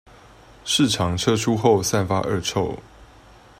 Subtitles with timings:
[0.65, 2.75] 市場撤出後散發惡臭